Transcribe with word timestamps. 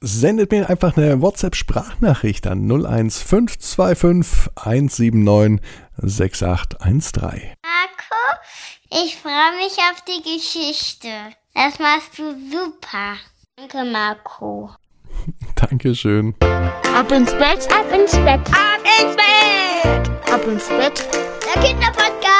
sendet 0.00 0.50
mir 0.50 0.68
einfach 0.70 0.96
eine 0.96 1.20
WhatsApp-Sprachnachricht 1.20 2.46
an 2.46 2.70
01525 2.70 4.50
179 4.56 5.60
6813. 5.98 7.52
Marco, 7.62 8.40
ich 8.90 9.16
freue 9.16 9.56
mich 9.58 9.76
auf 9.78 10.02
die 10.08 10.22
Geschichte. 10.22 11.08
Das 11.54 11.78
machst 11.78 12.18
du 12.18 12.32
super. 12.50 13.16
Danke, 13.56 13.84
Marco. 13.84 14.70
Dankeschön. 15.54 16.34
Ab 16.40 17.12
ins 17.12 17.32
Bett, 17.32 17.68
ab 17.70 17.92
ins 17.92 18.12
Bett, 18.12 18.40
ab 18.52 18.80
ins 19.00 19.16
Bett, 19.16 20.10
ab 20.32 20.46
ins 20.46 20.68
Bett. 20.68 21.08
Der 21.44 21.62
Kinderpodcast. 21.62 22.39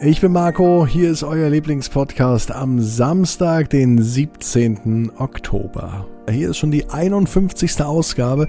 Ich 0.00 0.20
bin 0.20 0.30
Marco, 0.30 0.86
hier 0.86 1.10
ist 1.10 1.24
euer 1.24 1.50
Lieblingspodcast 1.50 2.52
am 2.52 2.80
Samstag, 2.80 3.68
den 3.70 4.00
17. 4.00 5.10
Oktober. 5.18 6.06
Hier 6.30 6.50
ist 6.50 6.58
schon 6.58 6.70
die 6.70 6.88
51. 6.88 7.82
Ausgabe 7.82 8.46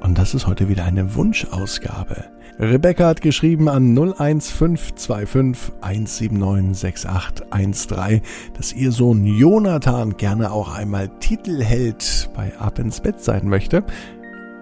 und 0.00 0.18
das 0.18 0.34
ist 0.34 0.48
heute 0.48 0.68
wieder 0.68 0.84
eine 0.84 1.14
Wunschausgabe. 1.14 2.24
Rebecca 2.58 3.06
hat 3.06 3.20
geschrieben 3.20 3.68
an 3.68 3.96
01525 3.96 5.72
179 5.80 6.80
6813, 6.80 8.20
dass 8.56 8.72
ihr 8.72 8.90
Sohn 8.90 9.24
Jonathan 9.24 10.16
gerne 10.16 10.50
auch 10.50 10.74
einmal 10.74 11.08
Titelheld 11.20 12.30
bei 12.34 12.52
Ab 12.58 12.80
ins 12.80 13.00
Bett 13.00 13.20
sein 13.20 13.46
möchte. 13.46 13.84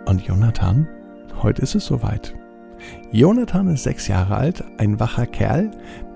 Und 0.05 0.21
Jonathan, 0.27 0.87
heute 1.43 1.63
ist 1.63 1.75
es 1.75 1.87
soweit. 1.87 2.35
Jonathan 3.11 3.69
ist 3.69 3.85
sechs 3.85 4.09
Jahre 4.09 4.37
alt, 4.37 4.63
ein 4.77 5.01
wacher 5.01 5.27
Kerl, 5.27 5.71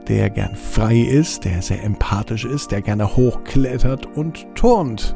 der 0.09 0.31
gern 0.31 0.55
frei 0.55 0.99
ist, 0.99 1.45
der 1.45 1.63
sehr 1.63 1.83
empathisch 1.83 2.45
ist, 2.45 2.71
der 2.73 2.83
gerne 2.83 3.17
hochklettert 3.17 4.07
und 4.17 4.47
turnt. 4.55 5.15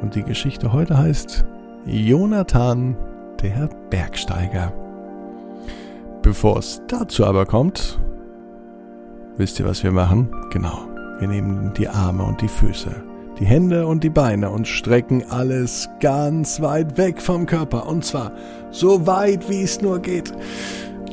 Und 0.00 0.14
die 0.14 0.22
Geschichte 0.22 0.72
heute 0.72 0.98
heißt 0.98 1.44
Jonathan, 1.86 2.96
der 3.42 3.68
Bergsteiger. 3.90 4.72
Bevor 6.22 6.58
es 6.58 6.82
dazu 6.88 7.26
aber 7.26 7.44
kommt, 7.44 8.00
wisst 9.36 9.60
ihr, 9.60 9.66
was 9.66 9.84
wir 9.84 9.92
machen? 9.92 10.30
Genau, 10.50 10.78
wir 11.18 11.28
nehmen 11.28 11.72
die 11.76 11.88
Arme 11.88 12.24
und 12.24 12.40
die 12.40 12.48
Füße, 12.48 12.90
die 13.38 13.44
Hände 13.44 13.86
und 13.86 14.02
die 14.02 14.10
Beine 14.10 14.48
und 14.50 14.66
strecken 14.66 15.22
alles 15.28 15.88
ganz 16.00 16.62
weit 16.62 16.96
weg 16.96 17.20
vom 17.20 17.44
Körper. 17.44 17.86
Und 17.86 18.04
zwar 18.04 18.32
so 18.70 19.06
weit, 19.06 19.50
wie 19.50 19.62
es 19.62 19.82
nur 19.82 20.00
geht 20.00 20.32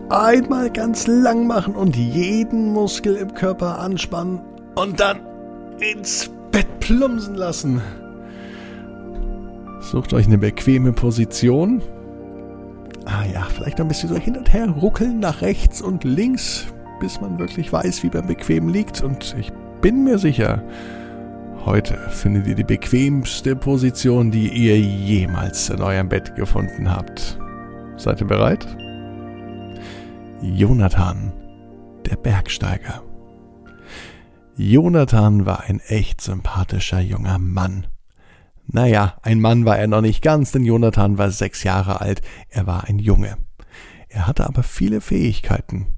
einmal 0.10 0.70
ganz 0.72 1.08
lang 1.08 1.48
machen 1.48 1.76
und 1.76 1.96
jeden 1.96 2.74
Muskel 2.74 3.16
im 3.16 3.34
Körper 3.34 3.80
anspannen 3.80 4.42
und 4.76 5.00
dann 5.00 5.20
ins 5.80 6.30
Bett 6.52 6.80
plumpsen 6.80 7.36
lassen. 7.36 7.82
Sucht 9.82 10.14
euch 10.14 10.28
eine 10.28 10.38
bequeme 10.38 10.94
Position. 10.94 11.82
Ah 13.06 13.26
ja, 13.34 13.48
vielleicht 13.54 13.82
ein 13.82 13.88
bisschen 13.88 14.10
so 14.10 14.16
hin 14.16 14.38
und 14.38 14.54
her 14.54 14.70
ruckeln 14.70 15.20
nach 15.20 15.42
rechts 15.42 15.82
und 15.82 16.04
links, 16.04 16.68
bis 17.00 17.20
man 17.20 17.40
wirklich 17.40 17.74
weiß, 17.74 18.04
wie 18.04 18.10
man 18.10 18.28
bequem 18.28 18.70
liegt. 18.70 19.02
Und 19.02 19.36
ich 19.40 19.52
bin 19.82 20.04
mir 20.04 20.20
sicher, 20.20 20.64
heute 21.66 21.98
findet 22.10 22.48
ihr 22.48 22.56
die 22.56 22.64
bequemste 22.64 23.56
Position, 23.56 24.30
die 24.30 24.50
ihr 24.50 24.80
jemals 24.80 25.70
in 25.70 25.82
eurem 25.82 26.10
Bett 26.10 26.36
gefunden 26.36 26.92
habt. 26.92 27.40
Seid 27.98 28.22
ihr 28.22 28.28
bereit? 28.28 28.68
Jonathan, 30.44 31.32
der 32.04 32.16
Bergsteiger. 32.16 33.04
Jonathan 34.58 35.46
war 35.46 35.62
ein 35.62 35.80
echt 35.82 36.20
sympathischer 36.20 37.00
junger 37.00 37.38
Mann. 37.38 37.86
Naja, 38.66 39.18
ein 39.22 39.40
Mann 39.40 39.66
war 39.66 39.78
er 39.78 39.86
noch 39.86 40.02
nicht 40.02 40.24
ganz, 40.24 40.52
denn 40.52 40.66
Jonathan 40.66 41.20
war 41.20 41.30
sechs 41.30 41.64
Jahre 41.64 42.02
alt, 42.02 42.24
er 42.50 42.66
war 42.66 42.86
ein 42.86 42.98
Junge. 42.98 43.38
Er 44.10 44.26
hatte 44.26 44.48
aber 44.48 44.64
viele 44.64 45.00
Fähigkeiten. 45.00 45.96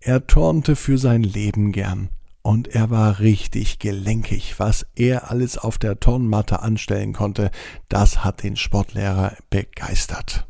Er 0.00 0.26
turnte 0.26 0.74
für 0.74 0.98
sein 0.98 1.22
Leben 1.22 1.70
gern. 1.70 2.08
Und 2.42 2.66
er 2.68 2.90
war 2.90 3.20
richtig 3.20 3.78
gelenkig. 3.78 4.58
Was 4.58 4.86
er 4.96 5.30
alles 5.30 5.56
auf 5.56 5.78
der 5.78 6.00
Turnmatte 6.00 6.60
anstellen 6.60 7.12
konnte, 7.12 7.52
das 7.88 8.24
hat 8.24 8.42
den 8.42 8.56
Sportlehrer 8.56 9.36
begeistert. 9.50 10.48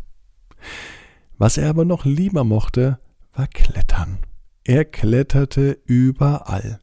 Was 1.37 1.59
er 1.59 1.69
aber 1.69 1.85
noch 1.85 2.07
lieber 2.07 2.43
mochte, 2.43 2.99
war 3.35 3.47
Klettern. 3.49 4.19
Er 4.65 4.85
kletterte 4.85 5.79
überall. 5.87 6.81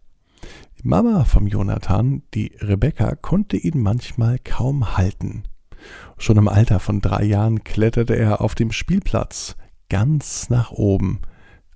Die 0.80 0.88
Mama 0.88 1.24
vom 1.24 1.48
Jonathan, 1.48 2.24
die 2.34 2.52
Rebecca, 2.60 3.16
konnte 3.16 3.58
ihn 3.58 3.82
manchmal 3.82 4.38
kaum 4.40 4.98
halten. 4.98 5.44
Schon 6.18 6.38
im 6.38 6.48
Alter 6.48 6.80
von 6.80 7.02
drei 7.02 7.24
Jahren 7.24 7.64
kletterte 7.64 8.16
er 8.16 8.42
auf 8.42 8.56
dem 8.56 8.72
Spielplatz 8.72 9.56
ganz 9.90 10.50
nach 10.50 10.72
oben, 10.72 11.22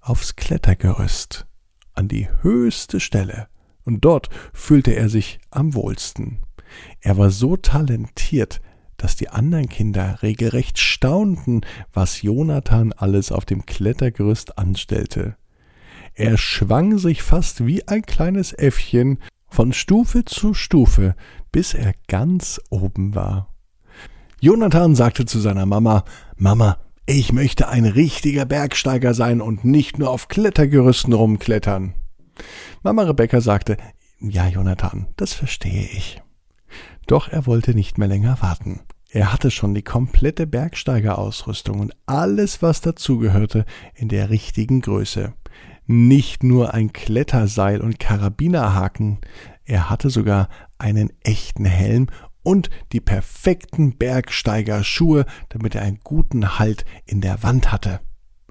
aufs 0.02 0.36
Klettergerüst, 0.36 1.48
an 1.94 2.08
die 2.08 2.28
höchste 2.42 3.00
Stelle, 3.00 3.48
und 3.84 4.06
dort 4.06 4.30
fühlte 4.54 4.92
er 4.92 5.10
sich 5.10 5.40
am 5.50 5.74
wohlsten. 5.74 6.40
Er 7.02 7.18
war 7.18 7.32
so 7.32 7.56
talentiert, 7.58 8.62
dass 9.06 9.16
die 9.16 9.30
anderen 9.30 9.70
Kinder 9.70 10.24
regelrecht 10.24 10.80
staunten, 10.80 11.62
was 11.94 12.24
Jonathan 12.24 12.92
alles 12.92 13.32
auf 13.32 13.46
dem 13.46 13.68
Klettergerüst 13.68 14.58
anstellte. 14.58 15.36
Er 16.16 16.40
schwang 16.40 16.98
sich 16.98 17.22
fast 17.22 17.68
wie 17.68 17.88
ein 17.88 18.02
kleines 18.02 18.52
Äffchen 18.52 19.20
von 19.48 19.74
Stufe 19.74 20.26
zu 20.26 20.56
Stufe, 20.56 21.16
bis 21.52 21.76
er 21.76 21.94
ganz 22.08 22.60
oben 22.72 23.14
war. 23.14 23.54
Jonathan 24.42 24.96
sagte 24.96 25.26
zu 25.28 25.38
seiner 25.38 25.68
Mama 25.68 26.04
Mama, 26.36 26.80
ich 27.06 27.32
möchte 27.32 27.68
ein 27.68 27.86
richtiger 27.86 28.46
Bergsteiger 28.46 29.14
sein 29.14 29.40
und 29.40 29.66
nicht 29.66 30.00
nur 30.00 30.10
auf 30.10 30.30
Klettergerüsten 30.30 31.14
rumklettern. 31.14 31.94
Mama 32.82 33.04
Rebecca 33.04 33.40
sagte 33.40 33.78
Ja, 34.20 34.48
Jonathan, 34.48 35.06
das 35.16 35.34
verstehe 35.34 35.90
ich. 35.90 36.24
Doch 37.06 37.28
er 37.28 37.46
wollte 37.46 37.76
nicht 37.76 38.00
mehr 38.00 38.08
länger 38.08 38.38
warten. 38.42 38.82
Er 39.16 39.32
hatte 39.32 39.50
schon 39.50 39.74
die 39.74 39.82
komplette 39.82 40.46
Bergsteigerausrüstung 40.46 41.80
und 41.80 41.96
alles, 42.06 42.62
was 42.62 42.82
dazugehörte, 42.82 43.64
in 43.94 44.10
der 44.10 44.30
richtigen 44.30 44.82
Größe. 44.82 45.34
Nicht 45.86 46.44
nur 46.44 46.74
ein 46.74 46.92
Kletterseil 46.92 47.80
und 47.80 47.98
Karabinerhaken, 47.98 49.20
er 49.64 49.90
hatte 49.90 50.10
sogar 50.10 50.50
einen 50.80 51.14
echten 51.24 51.64
Helm 51.64 52.08
und 52.44 52.70
die 52.92 53.00
perfekten 53.00 53.96
Bergsteigerschuhe, 53.96 55.26
damit 55.48 55.76
er 55.76 55.84
einen 55.84 56.02
guten 56.04 56.60
Halt 56.60 56.84
in 57.06 57.22
der 57.22 57.42
Wand 57.42 57.72
hatte. 57.72 58.02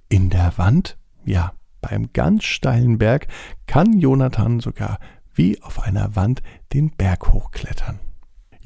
In 0.08 0.30
der 0.30 0.56
Wand? 0.56 0.96
Ja, 1.26 1.52
beim 1.82 2.10
ganz 2.14 2.44
steilen 2.44 2.96
Berg 2.96 3.26
kann 3.66 3.98
Jonathan 3.98 4.60
sogar 4.60 4.98
wie 5.34 5.60
auf 5.60 5.82
einer 5.82 6.16
Wand 6.16 6.42
den 6.72 6.90
Berg 6.90 7.34
hochklettern. 7.34 8.00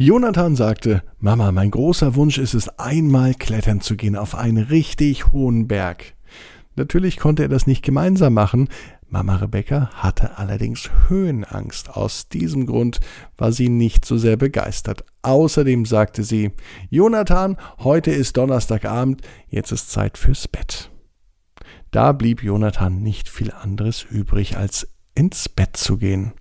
Jonathan 0.01 0.55
sagte, 0.55 1.03
Mama, 1.19 1.51
mein 1.51 1.73
großer 1.73 2.15
Wunsch 2.15 2.39
ist 2.39 2.55
es, 2.55 2.69
einmal 2.79 3.35
klettern 3.35 3.81
zu 3.81 3.97
gehen 3.97 4.15
auf 4.15 4.37
einen 4.37 4.63
richtig 4.63 5.33
hohen 5.33 5.67
Berg. 5.67 6.15
Natürlich 6.77 7.17
konnte 7.17 7.43
er 7.43 7.49
das 7.49 7.67
nicht 7.67 7.85
gemeinsam 7.85 8.33
machen. 8.33 8.69
Mama 9.09 9.35
Rebecca 9.35 9.91
hatte 9.95 10.39
allerdings 10.39 10.89
Höhenangst. 11.09 11.91
Aus 11.91 12.29
diesem 12.29 12.67
Grund 12.67 13.01
war 13.37 13.51
sie 13.51 13.69
nicht 13.69 14.05
so 14.05 14.17
sehr 14.19 14.37
begeistert. 14.37 15.05
Außerdem 15.23 15.85
sagte 15.85 16.23
sie, 16.23 16.53
Jonathan, 16.91 17.57
heute 17.81 18.13
ist 18.13 18.37
Donnerstagabend, 18.37 19.23
jetzt 19.49 19.73
ist 19.73 19.91
Zeit 19.91 20.17
fürs 20.17 20.47
Bett. 20.47 20.93
Da 21.91 22.13
blieb 22.13 22.45
Jonathan 22.45 23.03
nicht 23.03 23.29
viel 23.29 23.51
anderes 23.51 24.07
übrig, 24.09 24.57
als 24.57 24.87
ins 25.17 25.49
Bett 25.49 25.77
zu 25.77 25.97
gehen. 25.99 26.35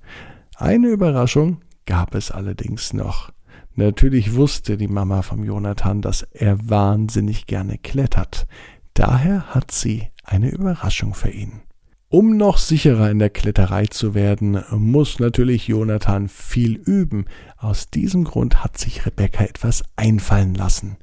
Eine 0.57 0.89
Überraschung 0.89 1.62
gab 1.88 2.13
es 2.13 2.29
allerdings 2.29 2.94
noch. 2.94 3.31
Natürlich 3.79 4.33
wusste 4.33 4.75
die 4.75 4.88
Mama 4.88 5.21
vom 5.21 5.44
Jonathan, 5.44 6.01
dass 6.01 6.24
er 6.24 6.57
wahnsinnig 6.68 7.45
gerne 7.45 7.77
klettert. 7.77 8.47
Daher 8.95 9.53
hat 9.53 9.69
sie 9.69 10.07
eine 10.24 10.50
Überraschung 10.50 11.13
für 11.13 11.29
ihn. 11.29 11.62
Um 12.09 12.38
noch 12.38 12.57
sicherer 12.57 13.12
in 13.12 13.19
der 13.19 13.29
Kletterei 13.29 13.85
zu 13.85 14.15
werden, 14.15 14.63
muss 14.71 15.19
natürlich 15.19 15.68
Jonathan 15.68 16.27
viel 16.27 16.74
üben. 16.74 17.25
Aus 17.56 17.91
diesem 17.91 18.24
Grund 18.24 18.63
hat 18.63 18.79
sich 18.79 19.06
Rebecca 19.06 19.44
etwas 19.44 19.83
einfallen 19.95 20.56
lassen. 20.56 20.97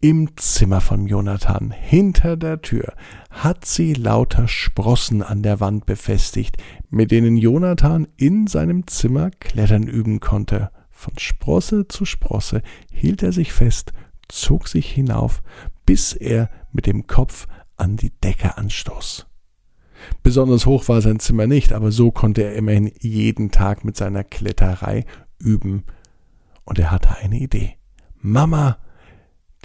Im 0.00 0.36
Zimmer 0.36 0.80
von 0.80 1.06
Jonathan, 1.06 1.70
hinter 1.70 2.36
der 2.36 2.60
Tür, 2.60 2.94
hat 3.30 3.64
sie 3.66 3.94
lauter 3.94 4.48
Sprossen 4.48 5.22
an 5.22 5.44
der 5.44 5.60
Wand 5.60 5.86
befestigt, 5.86 6.56
mit 6.90 7.12
denen 7.12 7.36
Jonathan 7.36 8.08
in 8.16 8.48
seinem 8.48 8.88
Zimmer 8.88 9.30
klettern 9.30 9.84
üben 9.84 10.18
konnte. 10.18 10.70
Von 10.96 11.18
Sprosse 11.18 11.88
zu 11.88 12.06
Sprosse 12.06 12.62
hielt 12.90 13.22
er 13.22 13.30
sich 13.30 13.52
fest, 13.52 13.92
zog 14.28 14.66
sich 14.66 14.90
hinauf, 14.90 15.42
bis 15.84 16.14
er 16.14 16.48
mit 16.72 16.86
dem 16.86 17.06
Kopf 17.06 17.46
an 17.76 17.98
die 17.98 18.18
Decke 18.24 18.56
anstoß. 18.56 19.26
Besonders 20.22 20.64
hoch 20.64 20.88
war 20.88 21.02
sein 21.02 21.20
Zimmer 21.20 21.46
nicht, 21.46 21.74
aber 21.74 21.92
so 21.92 22.10
konnte 22.10 22.44
er 22.44 22.54
immerhin 22.54 22.90
jeden 22.98 23.50
Tag 23.50 23.84
mit 23.84 23.94
seiner 23.98 24.24
Kletterei 24.24 25.04
üben. 25.38 25.84
und 26.64 26.78
er 26.78 26.90
hatte 26.90 27.18
eine 27.18 27.38
Idee. 27.38 27.76
Mama, 28.16 28.78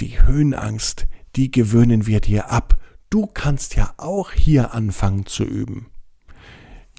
die 0.02 0.22
Höhenangst, 0.22 1.08
die 1.38 1.50
gewöhnen 1.50 2.06
wir 2.08 2.20
dir 2.20 2.52
ab. 2.52 2.78
Du 3.10 3.26
kannst 3.26 3.76
ja 3.78 3.94
auch 3.96 4.34
hier 4.34 4.74
anfangen 4.74 5.26
zu 5.26 5.46
üben. 5.46 5.88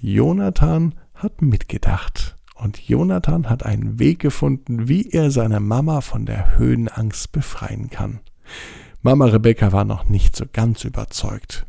Jonathan 0.01 0.95
hat 1.13 1.43
mitgedacht 1.43 2.35
und 2.53 2.79
Jonathan 2.79 3.49
hat 3.49 3.65
einen 3.65 3.99
Weg 3.99 4.19
gefunden, 4.19 4.87
wie 4.87 5.09
er 5.09 5.31
seine 5.31 5.59
Mama 5.59 6.01
von 6.01 6.25
der 6.25 6.57
Höhenangst 6.57 7.31
befreien 7.31 7.89
kann. 7.89 8.19
Mama 9.01 9.25
Rebecca 9.25 9.71
war 9.71 9.85
noch 9.85 10.07
nicht 10.07 10.35
so 10.35 10.45
ganz 10.51 10.83
überzeugt. 10.83 11.65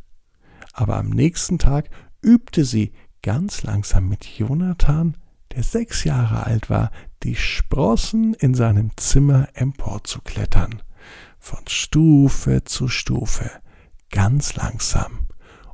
Aber 0.73 0.97
am 0.97 1.09
nächsten 1.09 1.59
Tag 1.59 1.91
übte 2.23 2.65
sie 2.65 2.93
ganz 3.23 3.63
langsam 3.63 4.09
mit 4.09 4.25
Jonathan, 4.25 5.17
der 5.55 5.63
sechs 5.63 6.05
Jahre 6.05 6.45
alt 6.45 6.69
war, 6.69 6.91
die 7.23 7.37
Sprossen 7.37 8.35
in 8.35 8.55
seinem 8.55 8.91
Zimmer 8.97 9.49
emporzuklettern. 9.55 10.83
Von 11.39 11.61
Stufe 11.69 12.65
zu 12.65 12.89
Stufe, 12.89 13.51
ganz 14.11 14.57
langsam. 14.57 15.27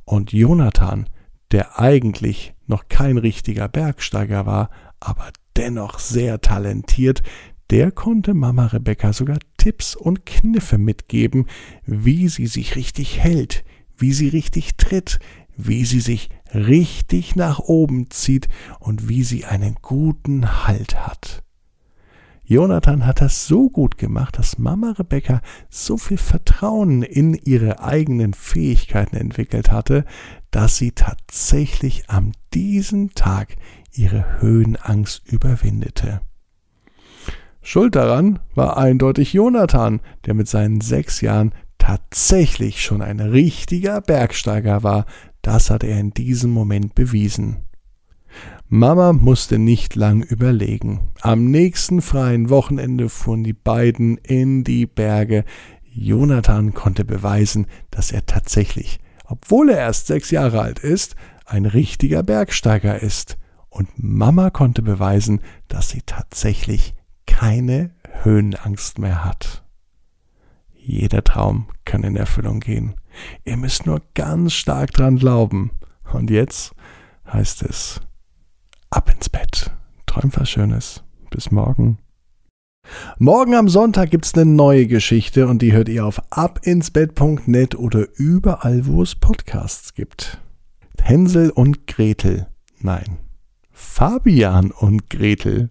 Und 0.05 0.33
Jonathan, 0.33 1.07
der 1.51 1.79
eigentlich 1.79 2.53
noch 2.67 2.87
kein 2.87 3.17
richtiger 3.17 3.67
Bergsteiger 3.67 4.45
war, 4.45 4.69
aber 5.01 5.31
dennoch 5.57 5.99
sehr 5.99 6.39
talentiert, 6.39 7.21
der 7.69 7.91
konnte 7.91 8.33
Mama 8.33 8.67
Rebecca 8.67 9.11
sogar 9.13 9.39
Tipps 9.57 9.95
und 9.95 10.25
Kniffe 10.25 10.77
mitgeben, 10.77 11.47
wie 11.85 12.29
sie 12.29 12.47
sich 12.47 12.75
richtig 12.75 13.19
hält, 13.19 13.63
wie 13.97 14.13
sie 14.13 14.29
richtig 14.29 14.77
tritt, 14.77 15.19
wie 15.57 15.85
sie 15.85 16.01
sich 16.01 16.29
richtig 16.53 17.35
nach 17.35 17.59
oben 17.59 18.09
zieht 18.09 18.47
und 18.79 19.09
wie 19.09 19.23
sie 19.23 19.45
einen 19.45 19.75
guten 19.81 20.67
Halt 20.67 20.95
hat. 21.05 21.43
Jonathan 22.43 23.05
hat 23.05 23.21
das 23.21 23.47
so 23.47 23.69
gut 23.69 23.97
gemacht, 23.97 24.37
dass 24.37 24.57
Mama 24.57 24.91
Rebecca 24.91 25.41
so 25.69 25.97
viel 25.97 26.17
Vertrauen 26.17 27.01
in 27.01 27.33
ihre 27.33 27.81
eigenen 27.81 28.33
Fähigkeiten 28.33 29.15
entwickelt 29.15 29.71
hatte, 29.71 30.03
dass 30.49 30.75
sie 30.75 30.91
tatsächlich 30.91 32.09
am 32.09 32.33
diesen 32.53 33.11
Tag 33.11 33.55
ihre 33.93 34.41
Höhenangst 34.41 35.23
überwindete. 35.25 36.21
Schuld 37.61 37.95
daran 37.95 38.39
war 38.55 38.77
eindeutig 38.77 39.33
Jonathan, 39.33 40.01
der 40.25 40.33
mit 40.33 40.47
seinen 40.47 40.81
sechs 40.81 41.21
Jahren 41.21 41.53
tatsächlich 41.77 42.81
schon 42.81 43.01
ein 43.01 43.19
richtiger 43.19 44.01
Bergsteiger 44.01 44.83
war, 44.83 45.05
das 45.41 45.69
hat 45.69 45.83
er 45.83 45.99
in 45.99 46.11
diesem 46.11 46.51
Moment 46.51 46.95
bewiesen. 46.95 47.63
Mama 48.67 49.11
musste 49.13 49.59
nicht 49.59 49.95
lang 49.95 50.21
überlegen. 50.21 51.01
Am 51.21 51.51
nächsten 51.51 52.01
freien 52.01 52.49
Wochenende 52.49 53.09
fuhren 53.09 53.43
die 53.43 53.53
beiden 53.53 54.17
in 54.17 54.63
die 54.63 54.85
Berge. 54.85 55.43
Jonathan 55.83 56.73
konnte 56.73 57.03
beweisen, 57.03 57.67
dass 57.89 58.11
er 58.11 58.25
tatsächlich, 58.25 58.99
obwohl 59.25 59.69
er 59.69 59.79
erst 59.79 60.07
sechs 60.07 60.31
Jahre 60.31 60.61
alt 60.61 60.79
ist, 60.79 61.15
ein 61.45 61.65
richtiger 61.65 62.23
Bergsteiger 62.23 63.01
ist. 63.01 63.37
Und 63.71 63.89
Mama 63.95 64.49
konnte 64.49 64.81
beweisen, 64.81 65.39
dass 65.69 65.89
sie 65.89 66.01
tatsächlich 66.05 66.93
keine 67.25 67.91
Höhenangst 68.21 68.99
mehr 68.99 69.23
hat. 69.23 69.63
Jeder 70.75 71.23
Traum 71.23 71.67
kann 71.85 72.03
in 72.03 72.17
Erfüllung 72.17 72.59
gehen. 72.59 72.95
Ihr 73.45 73.57
müsst 73.57 73.85
nur 73.85 74.01
ganz 74.13 74.53
stark 74.53 74.91
dran 74.91 75.17
glauben. 75.17 75.71
Und 76.11 76.29
jetzt 76.29 76.73
heißt 77.31 77.63
es, 77.63 78.01
ab 78.89 79.09
ins 79.09 79.29
Bett. 79.29 79.71
Träum 80.05 80.31
was 80.35 80.49
Schönes. 80.49 81.03
Bis 81.29 81.49
morgen. 81.49 81.97
Morgen 83.19 83.55
am 83.55 83.69
Sonntag 83.69 84.09
gibt's 84.11 84.33
eine 84.33 84.45
neue 84.45 84.87
Geschichte 84.87 85.47
und 85.47 85.61
die 85.61 85.71
hört 85.71 85.87
ihr 85.87 86.05
auf 86.05 86.21
abinsbett.net 86.29 87.75
oder 87.75 88.07
überall, 88.15 88.85
wo 88.85 89.01
es 89.01 89.15
Podcasts 89.15 89.93
gibt. 89.93 90.41
Hänsel 91.01 91.51
und 91.51 91.87
Gretel. 91.87 92.47
Nein. 92.79 93.30
Fabian 93.81 94.71
und 94.71 95.09
Gretel. 95.09 95.69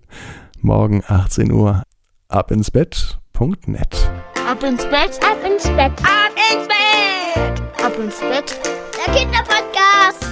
Morgen 0.60 1.02
18 1.06 1.52
Uhr. 1.52 1.84
abinsbett.net. 2.28 4.10
Ab 4.46 4.62
ins 4.64 4.84
Bett, 4.84 5.18
Ab 5.24 5.38
ins 5.46 5.62
Bett, 5.64 5.92
ab 6.02 6.32
ins 6.52 6.66
Bett, 6.68 7.62
ab 7.84 7.98
ins 7.98 8.20
Bett. 8.20 8.60
der 9.06 9.14
Kinderpodcast. 9.14 10.29